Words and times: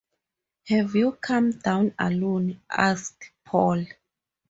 “Have 0.67 0.95
you 0.95 1.11
come 1.11 1.51
down 1.59 1.93
alone?” 1.99 2.59
asked 2.71 3.29
Paul. 3.45 3.85